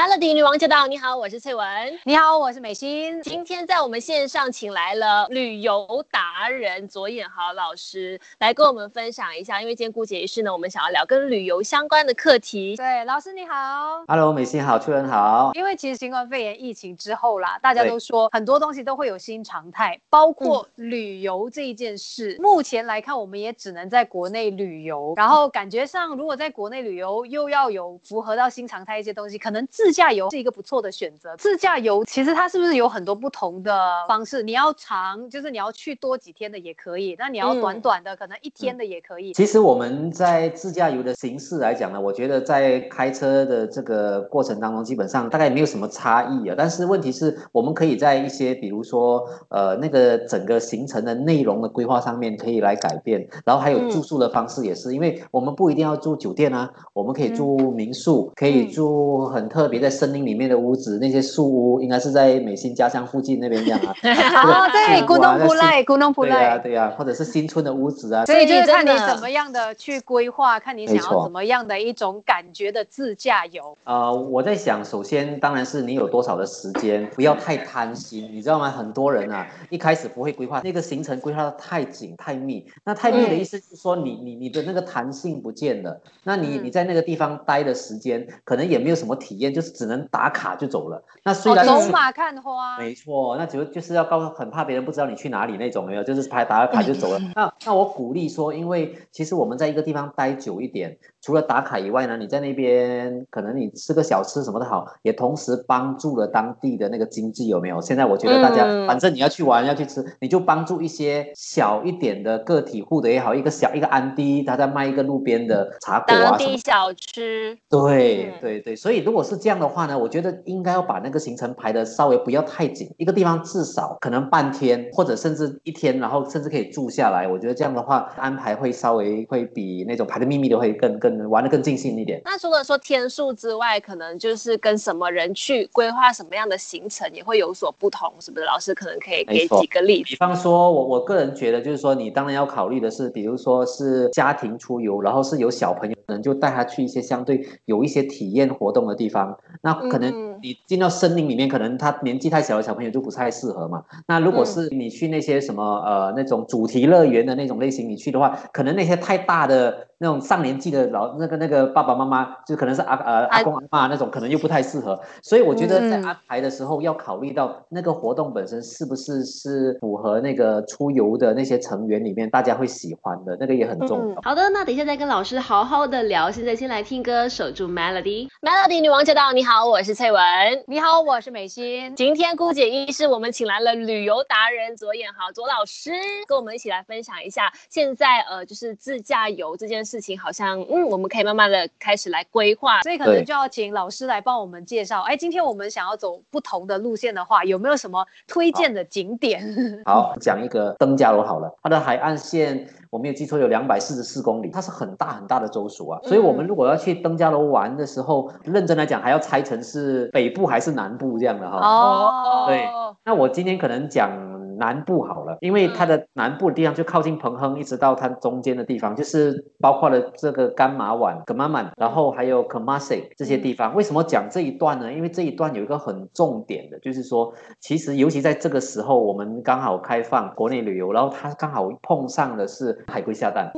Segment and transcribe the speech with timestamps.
[0.00, 0.86] Melody 女王驾到！
[0.86, 1.66] 你好，我是翠文。
[2.04, 3.22] 你好，我是美心。
[3.22, 9.60] 今天在我们线上请来了旅游达人左眼豪老师，来跟我们分享一下。
[9.60, 12.76] 因为今天姑姐仪式呢，我们想要聊跟旅游相关的课题。
[12.76, 14.02] 对，老师你好。
[14.08, 15.50] Hello，美心好，翠文好。
[15.52, 22.38] 因为其实新冠肺炎疫情之后啦，大家都说很多东西都会有新常态，包括旅游这一件事。
[22.40, 25.12] 目前来看，我们也只能在国内旅游。
[25.18, 29.68] 然后感觉上，如果在国内旅游，又要有符合到新常态一些东西，可能。
[29.70, 31.34] 自驾游是一个不错的选择。
[31.36, 33.72] 自驾游其实它是不是有很多不同的
[34.06, 34.42] 方式？
[34.42, 39.32] 你要长，就是你要去多几天的也可以；那你要短短的，可能一天的也可以。
[39.32, 46.54] 其实我们在自驾游的形式来讲呢，我觉得在开车的这个过程当中，基本上大概没有什么差异啊。
[46.58, 59.70] 但是问题是我们可以在一些，比如说呃那个整个行程的内容的规划上面可以来改变，然后还有住宿的方式也是，因为我们不一定要住酒店啊，我们可以住民宿，可以住很特。
[59.70, 63.94] 别在森林里面的屋子，那些树屋应该是在美心家乡附近那边这样啊。
[64.44, 66.36] 哦，对，古东普赖，古东普赖。
[66.36, 68.26] 对呀，对呀，或者是新村的屋子啊。
[68.26, 73.76] 所以就是看你怎么样的去规划，看你想要怎么样的一种感觉的自驾游。
[73.84, 78.70] 呃，我在想，首先当然是你有多少的时间，不要太贪心，你知道吗？
[78.70, 82.66] 很多人啊，一开始不会规划那个行程，规划的太紧太密。
[82.84, 86.00] 那太密的意思是说，你你你的那个弹性不见了。
[86.24, 89.59] 那你你在那个地方待的时间，可能也没有什么体验，就。
[89.60, 91.02] 就是只能打卡就走了。
[91.22, 97.18] 那虽然走马看花，没错，那就就是要告诉很怕别人不知道你去哪里那种没有，就是拍打个卡就走了。
[97.36, 107.78] 那那我鼓励说，因为其实我们在一个地方待久一点，除了打卡以外呢，你在那边可能你吃个小吃什么的好，也同时帮助了当地的那个经济有没有？
[107.82, 117.58] 现在我觉得大家反正你要去玩要去吃，你就帮助一些小一点的个体户的也好，一个小一个安迪他在卖一个路边的茶果啊，当地小吃。
[117.68, 119.49] 对对对，所以如果是这样。
[119.50, 127.26] 这样的话呢，我觉得应该要把那个行程排的稍微不要太紧，一个地方至少可能半天或者甚至一天，然后甚至可以住下来。
[127.26, 132.22] 我觉得这样的话安排会稍微会比那种排的秘密的会更更玩的更尽兴一点。
[132.24, 138.46] 那除了说天数之外，可能就是跟什么人去规划什么样的行程也会有所不同，是不是？
[138.46, 140.10] 老师可能可以给几个例子。
[140.10, 149.38] 比方说，我我个人觉得就是说，你当然要考虑的是，比如说是家庭出游，然后是有小朋友，可可能就带他去一些相对有一些体验活动的地方。
[149.62, 150.12] 那可能
[150.42, 153.82] 你进到森林里面，可能他年纪太小的小朋友就不太适合嘛。
[154.06, 159.86] 那如果是你去那些什么呃那种主题乐园的那种类型，你去的话，可能那些太大的。
[160.02, 164.98] 那种上年纪的老那个那个爸爸妈妈，就可能是阿呃阿公阿妈那种，可能又不太适合。
[165.20, 174.22] 所以我觉得在安排的时候要考虑到那个活动本身是不是是符合那个出游的那些成员里面大家会喜欢的，那个也很重要。
[174.22, 176.30] 好的，那等一下再跟老师好好的聊。
[176.30, 179.34] 现在先来听歌，守住 Melody，Melody 女王驾到！
[179.34, 180.22] 你好，我是翠文。
[180.66, 181.94] 你好，我是美心。
[181.94, 185.90] 今天姑姐一是我们请来了旅游达人左眼豪左老师，
[186.26, 189.90] 跟我们一起来分享一下现在呃就是自驾游这件事。
[189.90, 195.02] 事情好像嗯，我们可以慢慢的开始来规划，所以可能就要请老师来帮我们介绍。
[195.02, 199.42] 哎，今天我们想要走不同的路线的话，有没有什么推荐的景点？
[199.84, 205.98] 好，讲一个登嘉楼好了，它的海岸线我没有记错有两百四十四公里，它是很大很大的州属啊。
[206.02, 211.58] 所以我们如果要去登嘉楼玩的时候，认真来讲还要拆成是北部还是南部这样的哈。
[211.58, 212.68] 哦，对，
[213.04, 214.29] 那我今天可能讲。
[214.60, 223.74] 南部好了，因为它的南部的地方就靠近彭亨，一直到它中间的地方，就是包括了这个甘马碗、格马曼，然后还有 k a m a s i 这些地方。
[223.74, 224.92] 为什么讲这一段呢？
[224.92, 233.50] 因为这一段有一个很重点的，就是说，其实尤其在这个时候，我们刚好开放国内旅游，然后它刚好碰上的是海龟下蛋。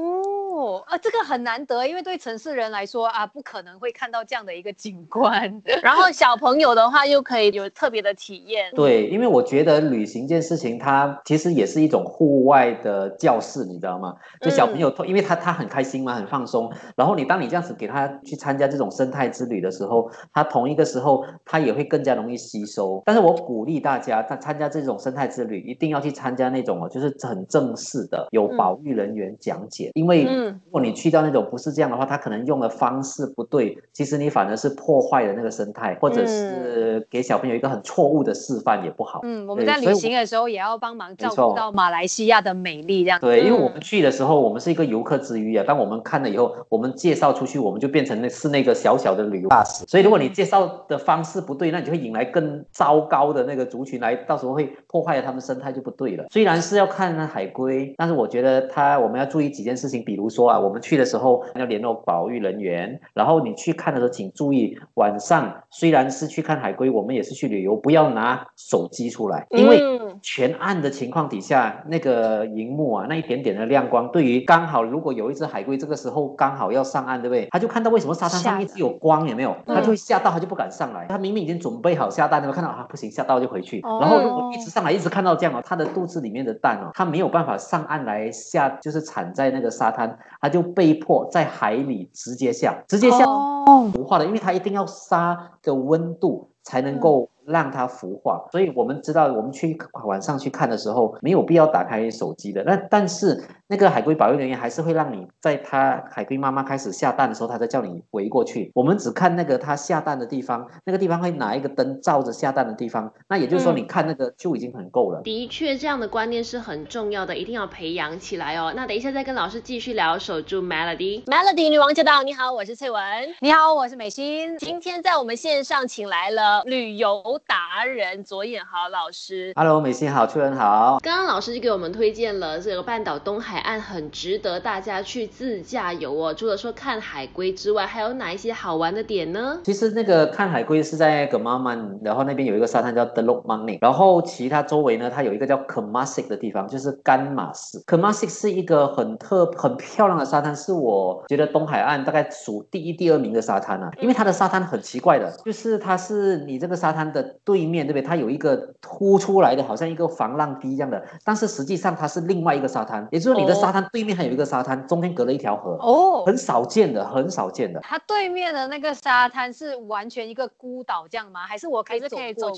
[0.62, 5.60] 哦，啊，这个很难得，因为对城市人来说啊，不可能会看到这样的一个景观。
[5.82, 8.70] 然后小朋友的话，又可以有特别的体验。
[8.76, 14.14] 对，因为我觉得旅行这件事情，它其实也是一种户外的教室，你知道吗？
[14.40, 16.72] 就小朋友，因为他他很开心嘛，很放松。
[16.94, 23.02] 然后你当你这样子给他去参加这种生态之旅的时候，他同一个时候他也会更加容易吸收。
[23.04, 30.51] 但是我鼓励大家，他参加这种生态之旅，一定要去参加那种哦，就是很正式的，有保育人员讲解，因为。
[30.52, 39.20] 如果你去到那种不是这样的话，他可能用的方式不对，其实你反而是破坏了那个生态，或者是给小朋友一个很错误的示范也不好。
[39.22, 43.20] 嗯，我们在旅行的时候也要帮忙照顾到马来西亚的美丽，这样。
[43.20, 49.84] 对，因为我们去的时候，我们是一个游客之余啊，当我们看了以后，我们介绍出去，我们就变成那是那个小小的旅游大使。
[49.86, 56.24] 所以如果你介绍的方式不对，那你就会引来更糟糕的那个族群来，到时候会破坏了他们生态就不对了。
[56.30, 60.41] 虽然是要看那海龟，但是我觉得它我们要注意几件事情，比如说。
[60.42, 69.80] 说啊，我们去的时候要联络保育人员，然后你去看的时候，请注意晚上虽然是去看海龟，我们也是去旅游，不要拿手机出来，因为
[70.20, 77.46] 全暗的情况底下，那个荧幕啊，那一点点的亮光，对于刚好如果有一只海龟这个时候刚好要上岸，对不对？
[77.52, 79.56] 他就看到为什么沙滩上一直有光，有没有？
[79.66, 81.06] 他就会吓到，他就不敢上来。
[81.08, 83.80] 他明明已经准备好下蛋了，看到啊不行，吓到就回去。
[84.00, 97.28] 然后如果一直上来，一直看到这样哦，他的肚子里面的蛋哦，他没有办法上岸来下，就是产在那个沙滩，他就被迫在海里直接下，直接下孵化的，因为它一定要杀的温度才能够。
[97.44, 102.62] 让它孵化，所以我们知道，我们去晚上去看的时候，没有必要打开手机的。
[102.62, 108.70] 那但是那个海龟保育人员还是会让你在它海龟妈妈开始下蛋的时候，他再叫你围过去。
[108.74, 113.12] 我们只看那个它下蛋的地方，那个地方会拿一个灯照着下蛋的地方。
[113.28, 115.22] 那也就是说，你看那个就已经很够了。
[115.22, 118.72] 的确，这样的观念是很重要的，一定要培养起来哦。
[118.76, 120.18] 那等一下再跟老师继续聊。
[120.18, 122.22] 守住 Melody，Melody 女王驾到！
[122.22, 123.02] 你好，我是翠文。
[123.40, 124.56] 你好，我是美心。
[124.58, 127.22] 今天在我们线上请来了旅游。
[127.46, 130.98] 达人左眼豪老师，Hello，美心好，翠文好。
[131.02, 136.34] 刚刚老师就给我们推荐了这个半岛东海岸，很值得大家去自驾游哦。
[136.34, 139.60] 除了说看海龟之外，还有哪一些好玩的点呢？
[139.64, 147.80] 其实那个看海龟是在格马曼，然后那边有一个沙滩叫 The Lock Money，然后其他周围呢，它有一个叫 Kemasik 的地方，就是干马市。
[147.86, 157.22] Kemasik 是一个很特很漂亮的沙滩，是我觉得东海岸大概数第一、第二名的沙滩啊，因为它的沙滩很奇怪的，就是它是你这个沙滩的。
[157.44, 158.02] 对面对不对？
[158.02, 167.80] 它有一个凸出来的，好像一个防浪堤一样的，但是实际上它是另外一个沙滩，也就是说你的沙滩对面还有一个沙滩，中间隔了一条河哦，很少见的，很少见的。
[167.80, 171.40] 它对面的那个沙滩是完全一个孤岛这样吗？
[171.46, 172.08] 还是我可以走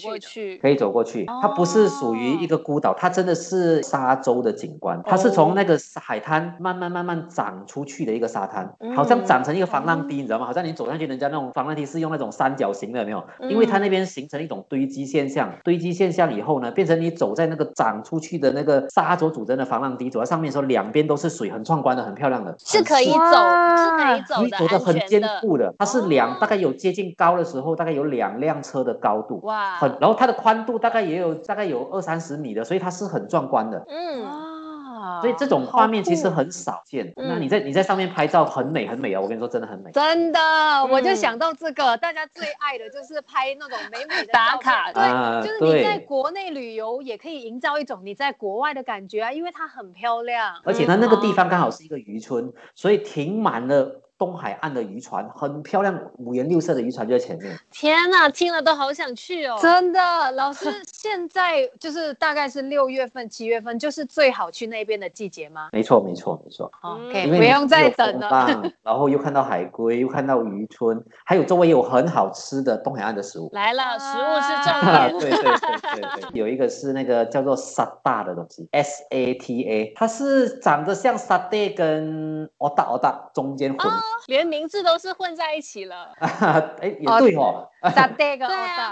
[0.02, 0.58] 过去？
[0.58, 10.46] 可以走过去，它不是属于一个孤岛，它真的是沙洲的景观，它是从那个海滩慢慢慢慢长出去的一个沙滩，好像长成一个防浪堤，你知道吗？
[10.46, 13.24] 好像你走上去，人家那种防浪堤是用那种三角形的，没有？
[13.48, 14.64] 因为它那边形成一种。
[14.66, 23.20] 堆积现象，堆积现象以后呢，变成你走在那个长出去的那个沙洲组成的防浪堤，走在上面的时候，两边都是水，很壮观的，很漂亮的，是可以走，
[23.76, 24.78] 是可以走的，走的。
[24.84, 25.72] 很坚固的。
[25.78, 34.43] 它是两，大概有接近高的时候，大概有两辆车的高度，哇，很，然后它的宽度大概也有大概有二三十米的，所以它是很壮观的，嗯。
[35.20, 37.12] 所以这种画面其实很少见。
[37.16, 39.20] 那你在你在上面拍照很美很美啊！
[39.20, 39.90] 我跟你说，真的很美。
[39.92, 40.40] 真的，
[40.86, 44.92] 我就想到这个，大家最爱的就是拍那种美美的打卡。
[44.92, 50.54] 对，就是你在国内旅游也可以营造一种你在国外的感觉啊，因为它很漂亮。
[50.64, 54.00] 而且它那个地方刚好是一个渔村，所以停满了。
[54.16, 57.58] 东海岸的渔船很漂亮，五颜六色的渔船就在前面。
[57.70, 59.58] 天哪，听了都好想去哦！
[59.60, 65.68] 真的，老师，现在就是大概是六月份、七月份，就是最好去那边的季节吗？
[65.72, 66.70] 没错，没错，没错。
[66.82, 68.62] OK，不用再等了。
[68.82, 73.50] 然后又看到海龟，又看到渔村，还有周围有很好吃的东海岸的食物。
[73.52, 75.18] 来了，食物是重点。
[75.18, 83.92] 对对对对对，有一个是那个叫做沙大的东西，S A T A，它是长得像沙爹跟奥大奥大中间混。
[84.26, 86.12] 连名字都是混在一起了，
[86.80, 87.68] 哎，也对哦。
[87.94, 88.46] 沙爹个，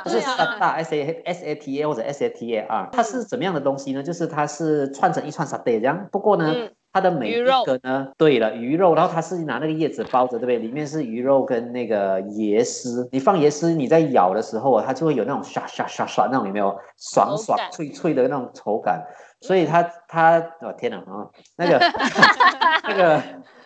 [0.07, 4.03] 是沙大 S A S A T A 或者 S A T A R，它是怎么样的东西呢？
[4.03, 6.07] 就是它是串成一串沙爹这样。
[6.13, 6.55] 不过呢，
[6.93, 10.59] 它的每一个呢，对了，鱼肉，然后它是拿那个叶子包着，对不对？
[10.59, 13.09] 里面是鱼肉跟那个椰丝。
[13.13, 16.77] 你放椰丝，你在咬的时候啊，它就会有那种刷刷刷刷那种有没有？
[16.99, 19.03] 爽爽脆脆的那种口感。
[19.41, 21.27] 所以它它，哦天哪啊，
[21.57, 21.79] 那个
[22.85, 23.23] 那个。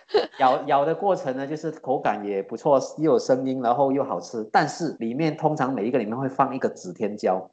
[0.38, 4.48] 咬咬的过程呢，就是口感也不错，又有声音，然后又好吃。
[4.52, 7.50] 但是里面通常每一个里面会放一个紫天椒，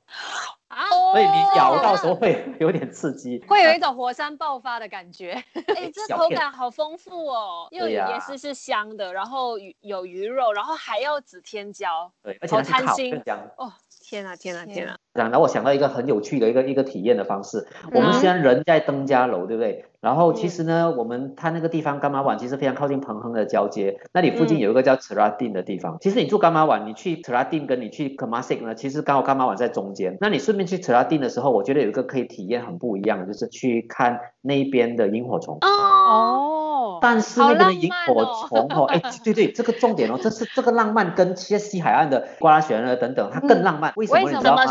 [1.12, 5.32] 所以你咬到时候会有点刺激，会有一种火山爆发的感觉。
[5.54, 13.22] 哎，这口感好丰富哦，又有椰丝是香的，然后有鱼肉，然后还要紫天椒，对，而且贪心
[13.58, 13.72] 哦。
[14.14, 14.96] 天啊天啊天啊！
[15.12, 17.66] 然后我想到一个很有趣的一个一个体验的方式。
[17.92, 19.86] 我们虽然人在登嘉楼，对不对？
[20.02, 25.98] 然后其实呢，我们它那个地方伽马湾其实非常靠近彭亨的交接，那里附近有一个叫 t r a d i n 的地方。
[26.00, 30.16] 其实你住伽马湾，你去 t r a d i n 跟你去 Kamasik 呢，其实刚好伽马湾在中间。
[30.22, 35.58] 那你顺便去 t r a d i n 的时候，我觉得有一个可以体验很不一样的，就是去看那边的萤火虫。
[35.62, 36.53] 哦。
[37.04, 43.92] 但是那边的萤火虫哦，哎，对对，这个重点哦，这是这个浪漫跟西海岸的瓜拉雪啊等等，它更浪漫。
[43.98, 44.64] 为什么你知道吗？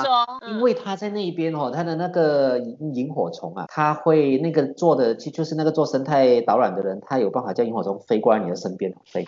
[0.48, 9.26] 因为它在那边哦，它的那个萤火虫啊，它会那个做的就就是那个做生态导览的人，他有办法叫萤火虫飞过来你的身边飞，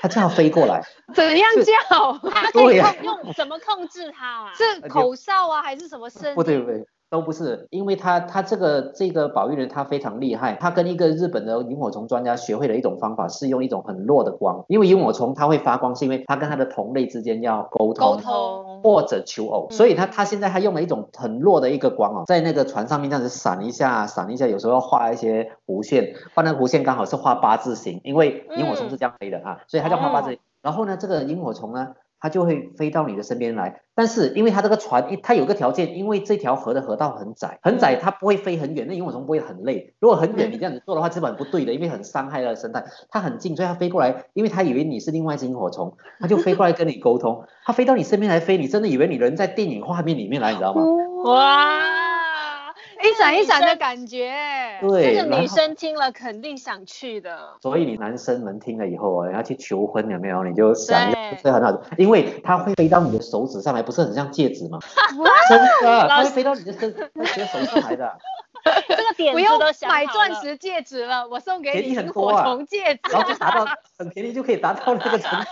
[0.00, 0.82] 他这样飞过来，
[1.14, 1.50] 怎样
[1.90, 2.18] 叫？
[2.54, 4.52] 对呀，用怎么控制它啊？
[4.54, 6.34] 是口哨啊，还是什么声？
[6.34, 6.86] 不对不对。
[7.10, 30.38] 都不是，因为他他这个这个保育人他非常厉害，他跟一个日本的萤火虫专家学会了一种方法，是用一种很弱的光，因为萤火虫它会发光，是因为它跟它的同类之间要沟通，沟通或者求偶，所以他他现在他用了一种很弱的一个光哦，在那个船上面这样子闪一下闪一下，有时候要画一些弧线，画那个弧线刚好是画八字形，因为萤火虫是这样飞的啊，所以它叫画八字形。
[30.62, 31.94] 然后呢，这个萤火虫呢？
[32.24, 39.92] 它就会飞到你的身边来，但是因为它这个船，它有个条件，因为这条河的河道很窄，很窄，它不会飞很远，那萤火虫不会很累。
[40.00, 42.82] 如果很远，你这样子做的话，基本不对的，因为很伤害它的生态。
[43.10, 47.44] 它很近，所以它飞过来，因为它以为你是另外一只萤火虫，它就飞过来跟你沟通。
[47.66, 50.82] 它飞到你身边来飞，你真的以为你人在电影画面里面来，你知道吗？
[51.26, 52.03] 哇！
[53.04, 54.32] 一闪一闪的感觉，
[54.80, 57.38] 对，这个女生听了肯定想去的。
[57.60, 60.42] 所以你男生们听了以后啊，要去求婚有没有？
[60.42, 64.78] 你就想，这很好，因为它会飞到你的手指上来，不是很像戒指吗？
[65.50, 68.10] 真的，它会飞到你的身，你的手上来的。
[68.64, 73.66] 这个点不用买钻石戒指了，我送给你火虫戒指，然后就达到
[73.98, 75.46] 很便宜就可以达到那个程度，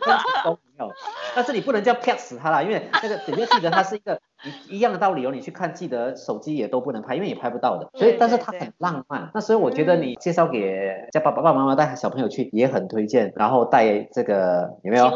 [0.00, 0.92] 跟 成功没有。
[1.34, 4.20] 但是你不能叫啪死他啦，因为那个你要记得他是一个
[4.68, 5.30] 一一样的道理哦。
[5.32, 7.88] 你去看记得手机也都不能拍，因为也拍不到的。
[7.94, 9.30] 所以但是他很浪漫。
[9.34, 15.10] 那所以我觉得你介绍给叫爸爸爸妈妈带小朋友去也很推荐，然后带这个有没有？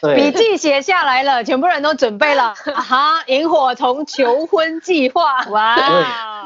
[0.00, 2.54] 对，笔记写下来了，全部人都准备了。
[2.74, 5.76] 哈，萤火虫求婚计划，哇！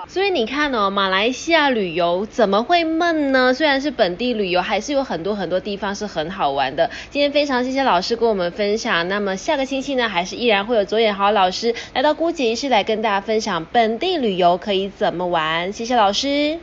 [0.08, 3.52] 所以你看哦，马来西亚旅游怎么会闷呢？
[3.52, 6.90] 虽然是本地旅游，还是有很多很多地方是很好玩的。
[7.10, 9.06] 今天非常谢谢老师跟我们分享。
[9.08, 15.70] 那么下个星期呢，还是依然会有左眼豪老师来到姑姐仪式来跟大家分享本地旅游可以怎么玩。
[15.74, 16.56] 谢谢老师。